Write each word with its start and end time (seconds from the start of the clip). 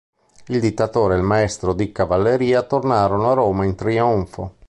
Il 0.47 0.59
dittatore 0.59 1.13
e 1.13 1.17
il 1.19 1.23
maestro 1.23 1.75
di 1.75 1.91
cavalleria 1.91 2.63
tornarono 2.63 3.29
a 3.29 3.33
Roma 3.35 3.65
in 3.65 3.75
trionfo. 3.75 4.55